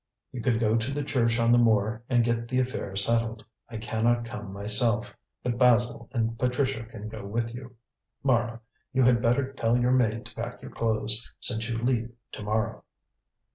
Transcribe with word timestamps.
"You 0.31 0.41
can 0.41 0.57
go 0.57 0.77
to 0.77 0.91
the 0.91 1.03
church 1.03 1.39
on 1.39 1.51
the 1.51 1.59
moor 1.59 2.01
and 2.09 2.23
get 2.23 2.47
the 2.47 2.59
affair 2.59 2.95
settled. 2.95 3.45
I 3.69 3.77
cannot 3.77 4.25
come 4.25 4.51
myself, 4.51 5.15
but 5.43 5.59
Basil 5.59 6.09
and 6.11 6.39
Patricia 6.39 6.83
can 6.85 7.07
go 7.07 7.23
with 7.23 7.53
you. 7.53 7.75
Mara, 8.23 8.61
you 8.93 9.03
had 9.03 9.21
better 9.21 9.53
tell 9.53 9.77
your 9.77 9.91
maid 9.91 10.25
to 10.25 10.33
pack 10.33 10.59
your 10.63 10.71
clothes, 10.71 11.31
since 11.39 11.69
you 11.69 11.77
leave 11.77 12.09
to 12.31 12.41
morrow." 12.41 12.83